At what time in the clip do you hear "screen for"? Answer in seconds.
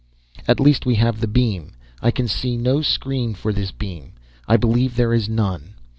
2.81-3.53